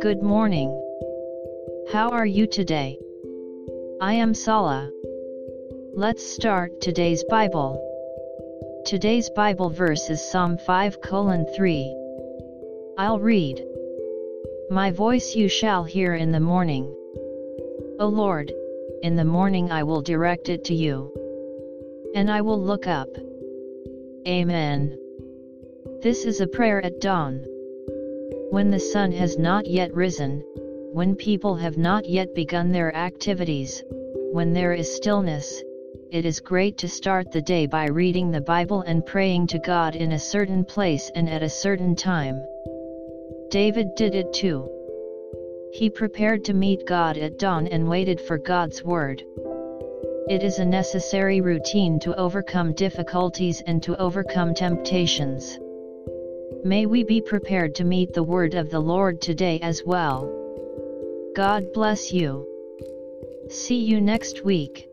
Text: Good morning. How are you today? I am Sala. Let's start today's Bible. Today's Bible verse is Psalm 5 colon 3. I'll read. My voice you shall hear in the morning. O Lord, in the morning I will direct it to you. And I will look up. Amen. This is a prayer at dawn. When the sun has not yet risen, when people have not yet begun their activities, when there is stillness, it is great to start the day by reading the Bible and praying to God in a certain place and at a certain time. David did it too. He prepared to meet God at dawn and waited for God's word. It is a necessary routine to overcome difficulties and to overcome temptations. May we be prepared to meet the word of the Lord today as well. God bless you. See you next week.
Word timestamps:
Good 0.00 0.22
morning. 0.22 0.70
How 1.92 2.08
are 2.12 2.24
you 2.24 2.46
today? 2.46 2.98
I 4.00 4.14
am 4.14 4.32
Sala. 4.32 4.90
Let's 5.92 6.24
start 6.24 6.80
today's 6.80 7.22
Bible. 7.24 7.78
Today's 8.86 9.28
Bible 9.36 9.68
verse 9.68 10.08
is 10.08 10.26
Psalm 10.30 10.56
5 10.56 11.02
colon 11.02 11.44
3. 11.54 11.94
I'll 12.96 13.18
read. 13.20 13.62
My 14.70 14.92
voice 14.92 15.34
you 15.34 15.50
shall 15.50 15.84
hear 15.84 16.14
in 16.14 16.32
the 16.32 16.40
morning. 16.40 16.84
O 18.00 18.06
Lord, 18.06 18.50
in 19.02 19.16
the 19.16 19.26
morning 19.26 19.70
I 19.70 19.82
will 19.82 20.00
direct 20.00 20.48
it 20.48 20.64
to 20.64 20.74
you. 20.74 21.12
And 22.14 22.30
I 22.30 22.40
will 22.40 22.62
look 22.62 22.86
up. 22.86 23.10
Amen. 24.26 24.98
This 26.04 26.26
is 26.26 26.42
a 26.42 26.46
prayer 26.46 26.84
at 26.84 27.00
dawn. 27.00 27.46
When 28.50 28.70
the 28.70 28.78
sun 28.78 29.10
has 29.12 29.38
not 29.38 29.66
yet 29.66 29.94
risen, 29.94 30.44
when 30.92 31.16
people 31.16 31.54
have 31.54 31.78
not 31.78 32.06
yet 32.06 32.34
begun 32.34 32.70
their 32.70 32.94
activities, 32.94 33.82
when 34.30 34.52
there 34.52 34.74
is 34.74 34.94
stillness, 34.94 35.62
it 36.10 36.26
is 36.26 36.40
great 36.40 36.76
to 36.76 36.90
start 36.90 37.32
the 37.32 37.40
day 37.40 37.64
by 37.64 37.86
reading 37.86 38.30
the 38.30 38.42
Bible 38.42 38.82
and 38.82 39.06
praying 39.06 39.46
to 39.46 39.58
God 39.58 39.96
in 39.96 40.12
a 40.12 40.18
certain 40.18 40.62
place 40.62 41.10
and 41.14 41.26
at 41.26 41.42
a 41.42 41.48
certain 41.48 41.96
time. 41.96 42.38
David 43.48 43.94
did 43.96 44.14
it 44.14 44.30
too. 44.34 44.68
He 45.72 45.88
prepared 45.88 46.44
to 46.44 46.52
meet 46.52 46.86
God 46.86 47.16
at 47.16 47.38
dawn 47.38 47.66
and 47.68 47.88
waited 47.88 48.20
for 48.20 48.36
God's 48.36 48.84
word. 48.84 49.22
It 50.28 50.42
is 50.42 50.58
a 50.58 50.66
necessary 50.66 51.40
routine 51.40 51.98
to 52.00 52.14
overcome 52.20 52.74
difficulties 52.74 53.62
and 53.66 53.82
to 53.84 53.96
overcome 53.96 54.52
temptations. 54.52 55.58
May 56.66 56.86
we 56.86 57.04
be 57.04 57.20
prepared 57.20 57.74
to 57.74 57.84
meet 57.84 58.14
the 58.14 58.22
word 58.22 58.54
of 58.54 58.70
the 58.70 58.80
Lord 58.80 59.20
today 59.20 59.60
as 59.60 59.82
well. 59.84 60.32
God 61.36 61.74
bless 61.74 62.10
you. 62.10 62.48
See 63.50 63.84
you 63.84 64.00
next 64.00 64.46
week. 64.46 64.88